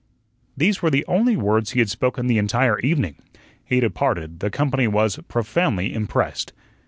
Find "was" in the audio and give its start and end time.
4.87-5.19